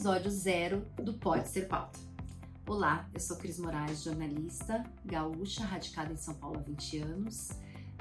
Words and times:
episódio 0.00 0.30
zero 0.30 0.86
do 0.96 1.12
Pode 1.12 1.46
Ser 1.50 1.68
Pauta. 1.68 1.98
Olá, 2.66 3.06
eu 3.12 3.20
sou 3.20 3.36
Cris 3.36 3.58
Moraes, 3.58 4.02
jornalista, 4.02 4.82
gaúcha, 5.04 5.62
radicada 5.62 6.10
em 6.10 6.16
São 6.16 6.32
Paulo 6.32 6.58
há 6.58 6.62
20 6.62 6.98
anos, 7.00 7.50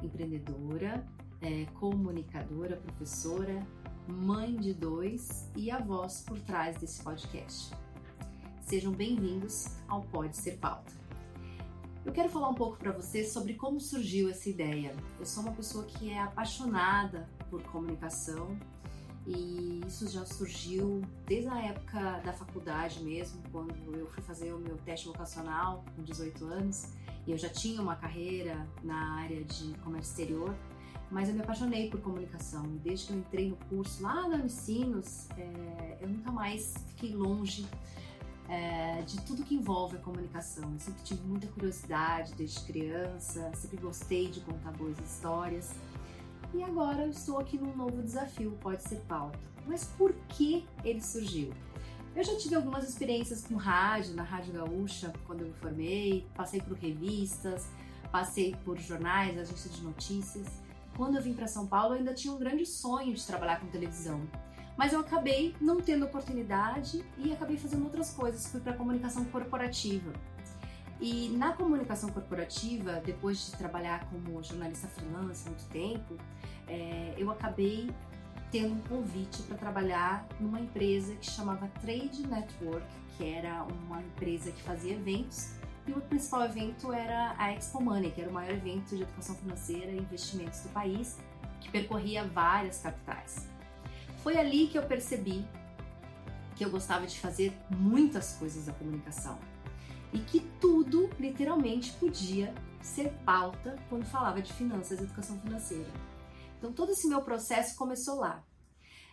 empreendedora, 0.01 1.05
é, 1.41 1.65
comunicadora, 1.73 2.77
professora, 2.77 3.67
mãe 4.07 4.55
de 4.55 4.73
dois 4.73 5.49
e 5.57 5.69
a 5.69 5.77
voz 5.81 6.21
por 6.21 6.39
trás 6.39 6.77
desse 6.77 7.03
podcast. 7.03 7.75
Sejam 8.61 8.93
bem-vindos 8.93 9.67
ao 9.85 10.01
Pode 10.03 10.37
Ser 10.37 10.55
Pauta. 10.55 10.93
Eu 12.05 12.13
quero 12.13 12.29
falar 12.29 12.47
um 12.47 12.55
pouco 12.55 12.77
para 12.77 12.93
vocês 12.93 13.33
sobre 13.33 13.55
como 13.55 13.77
surgiu 13.77 14.29
essa 14.29 14.49
ideia. 14.49 14.95
Eu 15.19 15.25
sou 15.25 15.43
uma 15.43 15.51
pessoa 15.51 15.83
que 15.83 16.09
é 16.09 16.21
apaixonada 16.21 17.27
por 17.49 17.61
comunicação 17.63 18.57
e 19.25 19.81
isso 19.85 20.07
já 20.09 20.25
surgiu 20.25 21.01
desde 21.25 21.49
a 21.49 21.61
época 21.65 22.19
da 22.23 22.33
faculdade 22.33 23.03
mesmo, 23.03 23.41
quando 23.51 23.73
eu 23.95 24.07
fui 24.07 24.23
fazer 24.23 24.53
o 24.53 24.59
meu 24.59 24.77
teste 24.77 25.07
vocacional 25.07 25.83
com 25.95 26.03
18 26.03 26.45
anos 26.45 26.87
e 27.27 27.31
eu 27.31 27.37
já 27.37 27.49
tinha 27.49 27.81
uma 27.81 27.95
carreira 27.95 28.67
na 28.83 29.19
área 29.19 29.43
de 29.43 29.73
comércio 29.79 30.11
exterior, 30.11 30.55
mas 31.11 31.27
eu 31.27 31.35
me 31.35 31.41
apaixonei 31.41 31.89
por 31.89 32.01
comunicação 32.01 32.65
e 32.65 32.79
desde 32.79 33.07
que 33.07 33.13
eu 33.13 33.19
entrei 33.19 33.49
no 33.49 33.55
curso 33.67 34.01
lá 34.01 34.27
na 34.27 34.37
Unicinos, 34.37 35.27
é, 35.37 35.97
eu 36.01 36.07
nunca 36.07 36.31
mais 36.31 36.73
fiquei 36.87 37.15
longe 37.15 37.67
é, 38.47 39.01
de 39.03 39.21
tudo 39.21 39.43
que 39.43 39.53
envolve 39.53 39.95
a 39.95 39.99
comunicação. 39.99 40.71
Eu 40.73 40.79
sempre 40.79 41.03
tive 41.03 41.21
muita 41.21 41.47
curiosidade 41.47 42.33
desde 42.33 42.59
criança, 42.61 43.51
sempre 43.55 43.77
gostei 43.77 44.27
de 44.29 44.39
contar 44.41 44.71
boas 44.71 44.97
histórias. 44.99 45.71
E 46.53 46.63
agora 46.63 47.03
eu 47.03 47.09
estou 47.09 47.37
aqui 47.39 47.57
num 47.57 47.75
novo 47.75 48.01
desafio, 48.01 48.57
pode 48.59 48.81
ser 48.83 48.97
pauta. 49.07 49.39
Mas 49.67 49.83
por 49.83 50.13
que 50.27 50.65
ele 50.83 51.01
surgiu? 51.01 51.53
Eu 52.15 52.23
já 52.23 52.35
tive 52.35 52.55
algumas 52.55 52.89
experiências 52.89 53.45
com 53.45 53.55
rádio, 53.55 54.15
na 54.15 54.23
Rádio 54.23 54.53
Gaúcha, 54.53 55.13
quando 55.27 55.41
eu 55.41 55.47
me 55.47 55.53
formei, 55.53 56.27
passei 56.35 56.59
por 56.59 56.75
revistas, 56.75 57.69
passei 58.11 58.55
por 58.65 58.77
jornais, 58.79 59.37
agência 59.37 59.69
de 59.69 59.81
notícias. 59.83 60.47
Quando 60.97 61.17
eu 61.17 61.21
vim 61.21 61.33
para 61.33 61.47
São 61.47 61.67
Paulo, 61.67 61.93
eu 61.93 61.99
ainda 61.99 62.13
tinha 62.13 62.33
um 62.33 62.39
grande 62.39 62.65
sonho 62.65 63.13
de 63.13 63.25
trabalhar 63.25 63.59
com 63.59 63.67
televisão. 63.67 64.19
Mas 64.75 64.91
eu 64.91 64.99
acabei 64.99 65.55
não 65.61 65.79
tendo 65.79 66.05
oportunidade 66.05 67.05
e 67.17 67.31
acabei 67.31 67.57
fazendo 67.57 67.83
outras 67.83 68.11
coisas. 68.11 68.47
Fui 68.47 68.59
para 68.59 68.73
comunicação 68.73 69.23
corporativa. 69.25 70.11
E 70.99 71.29
na 71.29 71.53
comunicação 71.53 72.09
corporativa, 72.09 73.01
depois 73.05 73.45
de 73.45 73.51
trabalhar 73.53 74.09
como 74.09 74.43
jornalista 74.43 74.87
freelance 74.87 75.47
há 75.47 75.49
muito 75.49 75.65
tempo, 75.69 76.17
é, 76.67 77.13
eu 77.17 77.31
acabei 77.31 77.89
tendo 78.51 78.73
um 78.73 78.81
convite 78.81 79.41
para 79.43 79.57
trabalhar 79.57 80.27
numa 80.39 80.59
empresa 80.59 81.15
que 81.15 81.29
chamava 81.29 81.67
Trade 81.81 82.27
Network, 82.27 82.85
que 83.15 83.29
era 83.29 83.63
uma 83.63 84.01
empresa 84.01 84.51
que 84.51 84.61
fazia 84.61 84.93
eventos. 84.93 85.53
E 85.87 85.91
o 85.91 86.01
principal 86.01 86.43
evento 86.43 86.91
era 86.91 87.33
a 87.37 87.53
Expo 87.53 87.81
Money, 87.81 88.11
que 88.11 88.21
era 88.21 88.29
o 88.29 88.33
maior 88.33 88.51
evento 88.51 88.95
de 88.95 89.03
educação 89.03 89.35
financeira 89.35 89.91
e 89.91 89.97
investimentos 89.99 90.59
do 90.61 90.69
país, 90.69 91.17
que 91.61 91.69
percorria 91.69 92.25
várias 92.25 92.81
capitais. 92.81 93.47
Foi 94.21 94.37
ali 94.37 94.67
que 94.67 94.77
eu 94.77 94.83
percebi 94.83 95.45
que 96.55 96.65
eu 96.65 96.69
gostava 96.69 97.07
de 97.07 97.17
fazer 97.17 97.57
muitas 97.69 98.33
coisas 98.33 98.65
da 98.65 98.73
comunicação 98.73 99.39
e 100.11 100.19
que 100.19 100.48
tudo, 100.59 101.09
literalmente, 101.19 101.91
podia 101.93 102.53
ser 102.81 103.11
pauta 103.25 103.77
quando 103.89 104.05
falava 104.05 104.41
de 104.41 104.51
finanças 104.53 104.99
e 104.99 105.03
educação 105.03 105.39
financeira. 105.39 105.89
Então, 106.57 106.73
todo 106.73 106.91
esse 106.91 107.07
meu 107.07 107.21
processo 107.21 107.75
começou 107.75 108.15
lá. 108.15 108.43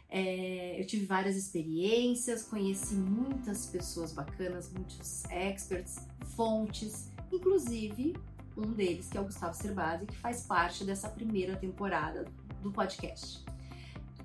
É, 0.08 0.80
eu 0.80 0.86
tive 0.86 1.04
várias 1.04 1.36
experiências, 1.36 2.44
conheci 2.44 2.94
muitas 2.94 3.66
pessoas 3.66 4.12
bacanas, 4.12 4.72
muitos 4.72 5.24
experts, 5.26 5.96
fontes, 6.36 7.10
inclusive 7.32 8.14
um 8.56 8.72
deles 8.72 9.08
que 9.08 9.18
é 9.18 9.20
o 9.20 9.24
Gustavo 9.24 9.54
Cerbasi, 9.54 10.06
que 10.06 10.16
faz 10.16 10.42
parte 10.42 10.84
dessa 10.84 11.08
primeira 11.08 11.56
temporada 11.56 12.24
do 12.62 12.72
podcast. 12.72 13.44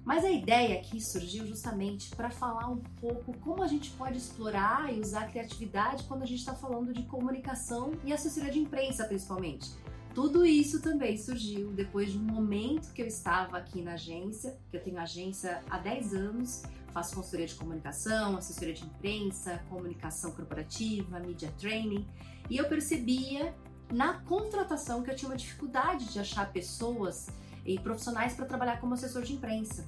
Mas 0.03 0.25
a 0.25 0.31
ideia 0.31 0.79
aqui 0.79 0.99
surgiu 0.99 1.45
justamente 1.45 2.09
para 2.15 2.31
falar 2.31 2.67
um 2.67 2.77
pouco 2.99 3.37
como 3.37 3.61
a 3.63 3.67
gente 3.67 3.91
pode 3.91 4.17
explorar 4.17 4.91
e 4.91 4.99
usar 4.99 5.23
a 5.23 5.27
criatividade 5.27 6.03
quando 6.05 6.23
a 6.23 6.25
gente 6.25 6.39
está 6.39 6.55
falando 6.55 6.91
de 6.91 7.03
comunicação 7.03 7.91
e 8.03 8.11
assessoria 8.11 8.51
de 8.51 8.59
imprensa, 8.59 9.05
principalmente. 9.05 9.69
Tudo 10.13 10.45
isso 10.45 10.81
também 10.81 11.17
surgiu 11.17 11.71
depois 11.71 12.11
de 12.11 12.17
um 12.17 12.23
momento 12.23 12.91
que 12.91 13.01
eu 13.01 13.07
estava 13.07 13.57
aqui 13.57 13.81
na 13.81 13.93
agência, 13.93 14.57
que 14.69 14.75
eu 14.75 14.83
tenho 14.83 14.99
agência 14.99 15.61
há 15.69 15.77
10 15.77 16.13
anos, 16.13 16.63
faço 16.91 17.15
consultoria 17.15 17.47
de 17.47 17.55
comunicação, 17.55 18.35
assessoria 18.35 18.73
de 18.73 18.83
imprensa, 18.83 19.61
comunicação 19.69 20.31
corporativa, 20.31 21.19
media 21.19 21.53
training, 21.57 22.05
e 22.49 22.57
eu 22.57 22.67
percebia 22.67 23.55
na 23.93 24.15
contratação 24.21 25.01
que 25.01 25.11
eu 25.11 25.15
tinha 25.15 25.29
uma 25.29 25.37
dificuldade 25.37 26.11
de 26.11 26.19
achar 26.19 26.51
pessoas 26.51 27.27
e 27.65 27.79
profissionais 27.79 28.33
para 28.33 28.45
trabalhar 28.45 28.79
como 28.79 28.93
assessor 28.93 29.23
de 29.23 29.33
imprensa. 29.33 29.85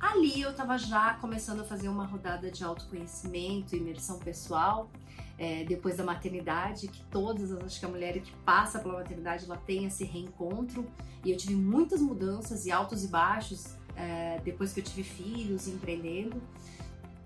Ali 0.00 0.40
eu 0.40 0.50
estava 0.50 0.78
já 0.78 1.14
começando 1.14 1.60
a 1.60 1.64
fazer 1.64 1.88
uma 1.88 2.06
rodada 2.06 2.50
de 2.50 2.64
autoconhecimento, 2.64 3.76
imersão 3.76 4.18
pessoal, 4.18 4.90
é, 5.36 5.64
depois 5.64 5.96
da 5.96 6.04
maternidade, 6.04 6.88
que 6.88 7.02
todas, 7.04 7.52
acho 7.52 7.78
que 7.78 7.84
a 7.84 7.88
mulher 7.88 8.18
que 8.20 8.32
passa 8.44 8.78
pela 8.78 8.94
maternidade, 8.94 9.44
ela 9.44 9.58
tem 9.58 9.84
esse 9.84 10.04
reencontro, 10.04 10.86
e 11.24 11.30
eu 11.30 11.36
tive 11.36 11.54
muitas 11.54 12.00
mudanças 12.00 12.64
e 12.64 12.72
altos 12.72 13.04
e 13.04 13.08
baixos 13.08 13.74
é, 13.94 14.40
depois 14.42 14.72
que 14.72 14.80
eu 14.80 14.84
tive 14.84 15.02
filhos, 15.02 15.68
empreendendo, 15.68 16.40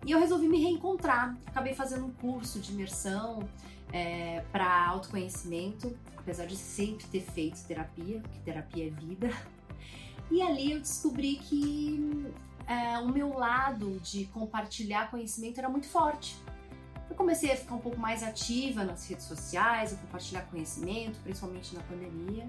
e 0.05 0.11
eu 0.11 0.19
resolvi 0.19 0.49
me 0.49 0.61
reencontrar. 0.61 1.37
Acabei 1.47 1.75
fazendo 1.75 2.07
um 2.07 2.11
curso 2.13 2.61
de 2.61 2.73
imersão 2.73 3.49
é, 3.93 4.45
para 4.53 4.87
autoconhecimento, 4.89 5.97
apesar 6.17 6.47
de 6.47 6.57
sempre 6.57 7.07
ter 7.07 7.21
feito 7.21 7.65
terapia, 7.67 8.21
porque 8.21 8.39
terapia 8.45 8.89
é 8.89 8.91
vida. 8.91 9.31
E 10.31 10.41
ali 10.43 10.73
eu 10.73 10.81
descobri 10.81 11.37
que 11.37 12.33
é, 12.67 12.99
o 12.99 13.09
meu 13.09 13.37
lado 13.37 14.01
de 14.01 14.25
compartilhar 14.27 15.11
conhecimento 15.11 15.59
era 15.59 15.69
muito 15.69 15.87
forte. 15.87 16.37
Eu 17.09 17.15
comecei 17.15 17.53
a 17.53 17.57
ficar 17.57 17.75
um 17.75 17.81
pouco 17.81 18.01
mais 18.01 18.23
ativa 18.23 18.85
nas 18.85 19.07
redes 19.09 19.27
sociais, 19.27 19.93
a 19.93 19.97
compartilhar 19.97 20.43
conhecimento, 20.43 21.21
principalmente 21.21 21.75
na 21.75 21.83
pandemia. 21.83 22.49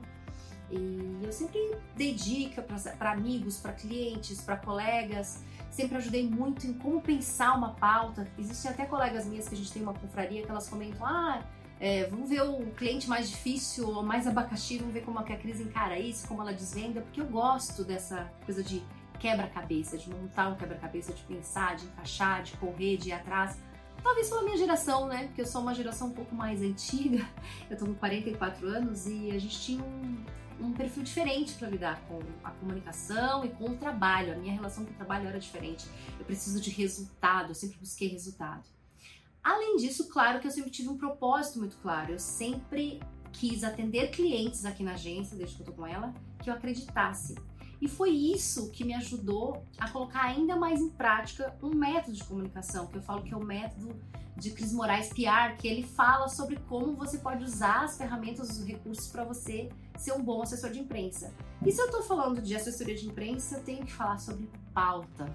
E 0.71 1.19
eu 1.23 1.31
sempre 1.31 1.59
dei 1.95 2.13
dica 2.13 2.61
para 2.61 3.11
amigos, 3.11 3.57
para 3.57 3.73
clientes, 3.73 4.41
para 4.41 4.57
colegas, 4.57 5.44
sempre 5.75 5.97
ajudei 5.97 6.28
muito 6.28 6.66
em 6.66 6.74
como 6.74 7.02
pensar 7.02 7.56
uma 7.56 7.72
pauta. 7.72 8.28
Existem 8.38 8.72
até 8.72 8.86
colegas 8.86 9.25
minhas 9.25 9.47
que 9.47 9.56
a 9.56 9.58
gente 9.58 9.72
tem 9.72 9.81
uma 9.81 9.94
confraria 9.94 10.41
que 10.41 10.50
elas 10.50 10.69
comentam: 10.69 11.06
ah, 11.06 11.44
é, 11.80 12.06
vamos 12.06 12.30
ver 12.30 12.41
o 12.41 12.66
cliente 12.72 13.09
mais 13.09 13.30
difícil 13.30 13.90
ou 13.90 14.02
mais 14.02 14.25
abacaxi, 14.25 14.78
vamos 14.78 14.94
ver 14.94 15.02
como 15.03 15.19
a 15.19 15.24
Cris 15.24 15.59
encara 15.59 16.00
isso, 16.00 16.28
como 16.28 16.41
ela 16.41 16.53
desvenda, 16.53 17.02
porque 17.02 17.19
eu 17.19 17.25
gosto 17.25 17.84
dessa 17.84 18.31
coisa 18.46 18.63
de 18.63 18.81
quebra-cabeça, 19.19 19.97
de 19.97 20.09
montar 20.09 20.47
um 20.47 20.56
quebra-cabeça, 20.56 21.12
de 21.12 21.22
pensar, 21.24 21.75
de 21.75 21.86
encaixar, 21.86 22.44
de 22.44 22.53
correr, 22.57 22.97
de 22.97 23.09
ir 23.09 23.13
atrás. 23.13 23.57
Talvez 24.02 24.30
pela 24.30 24.44
minha 24.44 24.57
geração, 24.57 25.07
né? 25.07 25.25
Porque 25.25 25.42
eu 25.42 25.46
sou 25.46 25.62
uma 25.62 25.74
geração 25.74 26.09
um 26.09 26.13
pouco 26.13 26.34
mais 26.34 26.62
antiga, 26.62 27.28
eu 27.69 27.78
tô 27.78 27.86
com 27.86 27.94
44 27.96 28.68
anos 28.68 29.07
e 29.07 29.31
a 29.31 29.40
gente 29.40 29.59
tinha 29.59 29.84
um, 29.84 30.24
um 30.59 30.71
perfil 30.71 31.03
diferente 31.03 31.53
para 31.53 31.69
lidar 31.69 32.01
com 32.07 32.19
a 32.43 32.51
comunicação 32.51 33.43
e 33.43 33.49
com 33.49 33.71
o 33.71 33.77
trabalho. 33.77 34.33
A 34.33 34.35
minha 34.35 34.53
relação 34.53 34.85
com 34.85 34.91
o 34.91 34.95
trabalho 34.95 35.27
era 35.27 35.39
diferente. 35.39 35.85
Eu 36.17 36.25
preciso 36.25 36.61
de 36.61 36.69
resultado, 36.69 37.49
eu 37.49 37.55
sempre 37.55 37.77
busquei 37.77 38.07
resultado. 38.07 38.63
Além 39.44 39.77
disso, 39.77 40.09
claro 40.09 40.39
que 40.39 40.47
eu 40.47 40.51
sempre 40.51 40.71
tive 40.71 40.89
um 40.89 40.97
propósito 40.97 41.59
muito 41.59 41.77
claro. 41.77 42.13
Eu 42.13 42.19
sempre 42.19 42.99
quis 43.31 43.63
atender 43.63 44.09
clientes 44.11 44.65
aqui 44.65 44.83
na 44.83 44.94
agência, 44.94 45.38
desde 45.38 45.55
que 45.57 45.61
eu 45.61 45.65
tô 45.67 45.73
com 45.73 45.85
ela, 45.85 46.13
que 46.41 46.49
eu 46.49 46.53
acreditasse. 46.53 47.35
E 47.81 47.88
foi 47.88 48.10
isso 48.10 48.69
que 48.72 48.83
me 48.83 48.94
ajudou 48.94 49.63
a 49.77 49.89
colocar 49.89 50.24
ainda 50.24 50.56
mais 50.56 50.81
em 50.81 50.89
prática 50.89 51.56
um 51.62 51.69
método 51.69 52.16
de 52.16 52.24
comunicação, 52.24 52.88
que 52.88 52.98
eu 52.98 53.01
falo 53.01 53.24
que 53.24 53.33
é 53.33 53.38
o 53.38 53.44
método 53.44 53.95
de 54.38 54.51
Cris 54.51 54.74
Moraes 54.74 55.10
PR, 55.10 55.56
que 55.57 55.68
ele 55.68 55.83
fala 55.83 56.27
sobre 56.27 56.57
como 56.68 56.95
você 56.95 57.18
pode 57.18 57.44
usar 57.44 57.86
as 57.86 57.98
ferramentas, 57.98 58.50
os 58.50 58.66
recursos 58.66 59.07
para 59.07 59.24
você 59.24 59.69
ser 59.98 60.13
um 60.13 60.22
bom 60.22 60.42
assessor 60.42 60.72
de 60.72 60.80
imprensa. 60.80 61.33
E 61.66 61.72
se 61.72 61.81
eu 61.81 61.86
estou 61.86 62.04
falando 62.04 62.42
de 62.42 62.56
assessoria 62.56 62.95
de 62.95 63.07
imprensa, 63.07 63.57
eu 63.57 63.63
tenho 63.63 63.86
que 63.86 63.94
falar 63.94 64.18
sobre 64.18 64.50
pauta. 64.74 65.33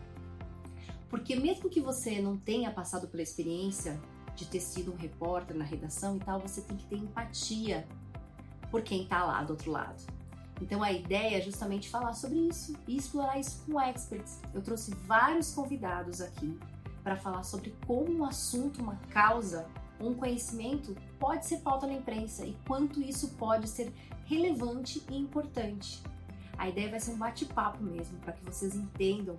Porque 1.08 1.34
mesmo 1.34 1.68
que 1.68 1.80
você 1.80 2.20
não 2.20 2.36
tenha 2.36 2.70
passado 2.70 3.08
pela 3.08 3.22
experiência 3.22 4.00
de 4.36 4.46
ter 4.46 4.60
sido 4.60 4.92
um 4.92 4.96
repórter 4.96 5.56
na 5.56 5.64
redação 5.64 6.16
e 6.16 6.20
tal, 6.20 6.38
você 6.38 6.60
tem 6.60 6.76
que 6.76 6.86
ter 6.86 6.96
empatia 6.96 7.86
por 8.70 8.82
quem 8.82 9.02
está 9.02 9.24
lá 9.24 9.42
do 9.42 9.50
outro 9.50 9.70
lado. 9.70 10.19
Então 10.60 10.82
a 10.82 10.92
ideia 10.92 11.38
é 11.38 11.40
justamente 11.40 11.88
falar 11.88 12.12
sobre 12.12 12.38
isso 12.38 12.76
e 12.86 12.96
explorar 12.96 13.38
isso 13.38 13.62
com 13.64 13.80
experts. 13.80 14.40
Eu 14.52 14.62
trouxe 14.62 14.94
vários 15.06 15.52
convidados 15.52 16.20
aqui 16.20 16.58
para 17.02 17.16
falar 17.16 17.42
sobre 17.42 17.74
como 17.86 18.12
um 18.12 18.24
assunto, 18.24 18.82
uma 18.82 18.96
causa, 19.10 19.66
um 20.00 20.14
conhecimento 20.14 20.96
pode 21.18 21.46
ser 21.46 21.58
pauta 21.58 21.86
na 21.86 21.94
imprensa 21.94 22.44
e 22.44 22.56
quanto 22.66 23.00
isso 23.00 23.28
pode 23.30 23.68
ser 23.68 23.92
relevante 24.24 25.02
e 25.10 25.16
importante. 25.16 26.02
A 26.56 26.68
ideia 26.68 26.90
vai 26.90 27.00
ser 27.00 27.12
um 27.12 27.18
bate-papo 27.18 27.82
mesmo, 27.82 28.18
para 28.18 28.32
que 28.32 28.44
vocês 28.44 28.74
entendam, 28.74 29.38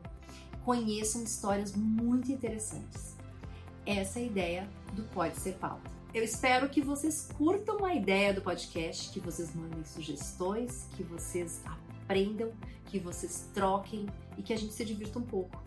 conheçam 0.66 1.24
histórias 1.24 1.76
muito 1.76 2.32
interessantes. 2.32 3.11
Essa 3.86 4.20
é 4.20 4.22
a 4.22 4.26
ideia 4.26 4.70
do 4.94 5.02
Pode 5.04 5.36
Ser 5.38 5.54
Pauta. 5.54 5.90
Eu 6.14 6.24
espero 6.24 6.70
que 6.70 6.82
vocês 6.82 7.30
curtam 7.36 7.84
a 7.84 7.96
ideia 7.96 8.32
do 8.32 8.42
podcast, 8.42 9.10
que 9.10 9.20
vocês 9.20 9.56
mandem 9.56 9.84
sugestões, 9.84 10.88
que 10.96 11.02
vocês 11.02 11.62
aprendam, 11.66 12.52
que 12.86 13.00
vocês 13.00 13.50
troquem 13.54 14.06
e 14.38 14.44
que 14.44 14.54
a 14.54 14.58
gente 14.58 14.74
se 14.74 14.86
divirta 14.86 15.18
um 15.18 15.24
pouco. 15.24 15.64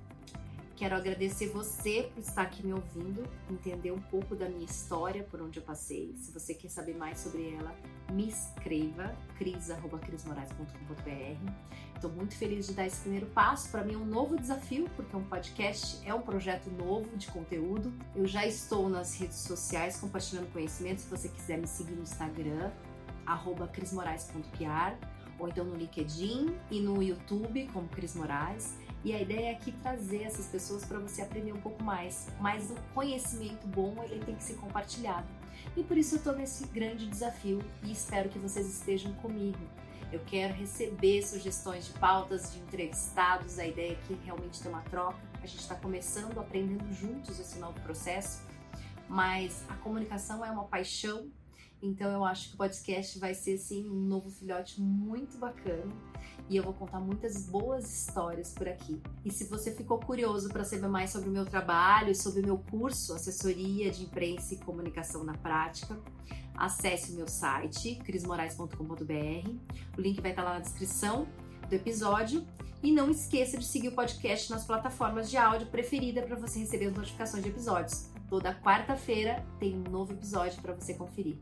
Quero 0.77 0.97
agradecer 0.97 1.51
você 1.51 2.11
por 2.13 2.21
estar 2.21 2.43
aqui 2.43 2.67
me 2.67 2.73
ouvindo, 2.73 3.23
entender 3.49 3.93
um 3.93 4.01
pouco 4.01 4.35
da 4.35 4.49
minha 4.49 4.65
história, 4.65 5.23
por 5.23 5.41
onde 5.41 5.61
eu 5.61 5.63
passei. 5.63 6.13
Se 6.19 6.33
você 6.33 6.53
quer 6.53 6.69
saber 6.69 6.97
mais 6.97 7.21
sobre 7.21 7.55
ela, 7.55 7.73
me 8.11 8.29
escreva, 8.29 9.17
cris.crismorais.com.br. 9.39 11.53
Estou 11.95 12.11
muito 12.11 12.37
feliz 12.37 12.67
de 12.67 12.75
dar 12.75 12.87
esse 12.87 13.03
primeiro 13.03 13.27
passo. 13.27 13.71
Para 13.71 13.85
mim 13.85 13.95
é 13.95 13.97
um 13.97 14.05
novo 14.05 14.37
desafio, 14.37 14.91
porque 14.97 15.17
um 15.17 15.23
podcast 15.23 16.05
é 16.05 16.13
um 16.13 16.23
projeto 16.23 16.69
novo 16.71 17.17
de 17.17 17.29
conteúdo. 17.29 17.95
Eu 18.15 18.27
já 18.27 18.45
estou 18.45 18.89
nas 18.89 19.17
redes 19.17 19.39
sociais 19.39 19.97
compartilhando 19.97 20.53
conhecimento. 20.53 21.03
Se 21.03 21.09
você 21.09 21.29
quiser 21.29 21.57
me 21.57 21.69
seguir 21.69 21.93
no 21.93 22.03
Instagram, 22.03 22.73
crismorais.pr, 23.73 25.07
ou 25.39 25.49
então 25.49 25.65
no 25.65 25.77
LinkedIn 25.77 26.53
e 26.69 26.81
no 26.81 27.01
YouTube, 27.01 27.69
como 27.73 27.87
Cris 27.89 28.17
Moraes. 28.17 28.75
E 29.05 29.13
a 29.13 29.21
ideia 29.21 29.51
é 29.51 29.53
aqui 29.53 29.71
trazer 29.71 30.23
essas 30.23 30.47
pessoas 30.47 30.83
para 30.85 30.99
você 30.99 31.21
aprender 31.21 31.53
um 31.53 31.61
pouco 31.61 31.83
mais. 31.83 32.29
Mas 32.41 32.71
o 32.71 32.75
conhecimento 32.95 33.67
bom 33.67 33.95
ele 34.05 34.25
tem 34.25 34.35
que 34.35 34.43
ser 34.43 34.55
compartilhado. 34.55 35.27
E 35.77 35.83
por 35.83 35.99
isso 35.99 36.15
eu 36.15 36.19
estou 36.19 36.35
nesse 36.35 36.67
grande 36.69 37.07
desafio 37.07 37.63
e 37.83 37.93
espero 37.93 38.31
que 38.31 38.39
vocês 38.39 38.67
estejam 38.67 39.13
comigo. 39.15 39.59
Eu 40.11 40.21
quero 40.27 40.55
receber 40.55 41.23
sugestões 41.23 41.87
de 41.87 41.93
pautas 41.99 42.53
de 42.53 42.61
entrevistados. 42.61 43.59
A 43.59 43.67
ideia 43.67 43.93
é 43.93 44.15
realmente 44.25 44.63
ter 44.63 44.69
uma 44.69 44.83
troca. 44.83 45.19
A 45.43 45.47
gente 45.47 45.61
está 45.61 45.75
começando, 45.75 46.39
aprendendo 46.39 46.91
juntos 46.95 47.39
esse 47.39 47.59
novo 47.59 47.79
processo. 47.81 48.43
Mas 49.09 49.65
a 49.69 49.75
comunicação 49.75 50.43
é 50.45 50.51
uma 50.51 50.65
paixão 50.65 51.29
então 51.85 52.11
eu 52.11 52.25
acho 52.25 52.49
que 52.49 52.55
o 52.55 52.59
podcast 52.59 53.19
vai 53.19 53.35
ser 53.35 53.55
assim 53.55 53.89
um 53.89 54.01
novo 54.01 54.31
filhote 54.31 54.81
muito 54.81 55.37
bacana 55.37 55.93
e 56.49 56.57
eu 56.57 56.63
vou 56.63 56.73
contar 56.73 57.01
muitas 57.01 57.47
boas 57.47 57.85
histórias 57.93 58.53
por 58.53 58.69
aqui. 58.69 59.01
E 59.25 59.31
se 59.31 59.45
você 59.45 59.71
ficou 59.75 59.99
curioso 59.99 60.49
para 60.49 60.65
saber 60.65 60.89
mais 60.89 61.11
sobre 61.11 61.29
o 61.29 61.33
meu 61.33 61.45
trabalho 61.45 62.11
e 62.11 62.15
sobre 62.15 62.41
o 62.41 62.45
meu 62.45 62.59
curso 62.59 63.15
Assessoria 63.15 63.91
de 63.91 64.05
Imprensa 64.05 64.55
e 64.55 64.59
Comunicação 64.59 65.25
na 65.25 65.35
Prática, 65.35 65.99
acesse 66.55 67.13
o 67.13 67.17
meu 67.17 67.29
site 67.29 67.97
crismorais.com.br. 67.97 69.51
O 69.97 70.01
link 70.01 70.21
vai 70.21 70.31
estar 70.31 70.43
lá 70.43 70.55
na 70.55 70.61
descrição 70.61 71.27
do 71.69 71.75
episódio 71.75 72.47
e 72.83 72.93
não 72.93 73.11
esqueça 73.11 73.57
de 73.57 73.65
seguir 73.65 73.89
o 73.89 73.93
podcast 73.93 74.51
nas 74.51 74.65
plataformas 74.65 75.31
de 75.31 75.37
áudio 75.37 75.67
preferida 75.69 76.23
para 76.23 76.37
você 76.37 76.61
receber 76.61 76.87
as 76.87 76.95
notificações 76.95 77.43
de 77.43 77.49
episódios. 77.49 78.11
Toda 78.29 78.55
quarta-feira 78.55 79.45
tem 79.59 79.75
um 79.75 79.91
novo 79.91 80.13
episódio 80.13 80.61
para 80.61 80.75
você 80.75 80.93
conferir. 80.93 81.39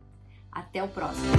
Até 0.53 0.83
o 0.83 0.89
próximo! 0.89 1.33